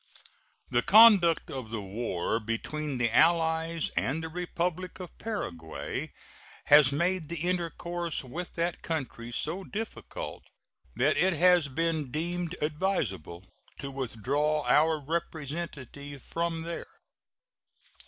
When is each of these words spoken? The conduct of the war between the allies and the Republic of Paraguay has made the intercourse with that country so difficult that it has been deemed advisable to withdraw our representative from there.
The 0.71 0.81
conduct 0.81 1.51
of 1.51 1.69
the 1.69 1.79
war 1.83 2.39
between 2.39 2.97
the 2.97 3.15
allies 3.15 3.91
and 3.95 4.23
the 4.23 4.29
Republic 4.29 4.99
of 4.99 5.15
Paraguay 5.19 6.11
has 6.65 6.91
made 6.91 7.29
the 7.29 7.41
intercourse 7.41 8.23
with 8.23 8.53
that 8.55 8.81
country 8.81 9.31
so 9.31 9.63
difficult 9.63 10.41
that 10.95 11.17
it 11.17 11.33
has 11.33 11.67
been 11.67 12.09
deemed 12.09 12.55
advisable 12.63 13.45
to 13.77 13.91
withdraw 13.91 14.65
our 14.65 14.99
representative 14.99 16.23
from 16.23 16.63
there. 16.63 16.87